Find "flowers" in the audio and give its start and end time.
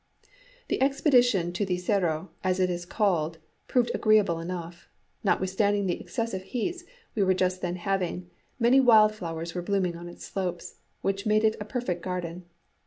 9.13-9.53